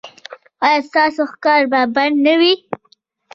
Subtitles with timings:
[0.65, 2.53] ایا ستاسو ښکار به بند نه وي؟